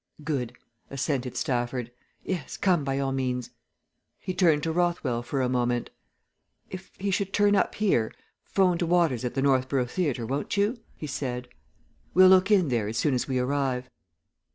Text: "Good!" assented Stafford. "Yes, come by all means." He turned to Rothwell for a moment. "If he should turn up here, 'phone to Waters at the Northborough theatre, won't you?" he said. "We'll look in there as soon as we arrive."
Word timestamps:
"Good!" 0.23 0.53
assented 0.89 1.37
Stafford. 1.37 1.91
"Yes, 2.23 2.57
come 2.57 2.83
by 2.83 2.97
all 2.97 3.11
means." 3.11 3.51
He 4.17 4.33
turned 4.33 4.63
to 4.63 4.71
Rothwell 4.71 5.21
for 5.21 5.43
a 5.43 5.47
moment. 5.47 5.91
"If 6.71 6.89
he 6.97 7.11
should 7.11 7.31
turn 7.31 7.55
up 7.55 7.75
here, 7.75 8.11
'phone 8.43 8.79
to 8.79 8.87
Waters 8.87 9.23
at 9.23 9.35
the 9.35 9.43
Northborough 9.43 9.85
theatre, 9.85 10.25
won't 10.25 10.57
you?" 10.57 10.79
he 10.95 11.05
said. 11.05 11.49
"We'll 12.15 12.29
look 12.29 12.49
in 12.49 12.69
there 12.69 12.87
as 12.87 12.97
soon 12.97 13.13
as 13.13 13.27
we 13.27 13.37
arrive." 13.37 13.91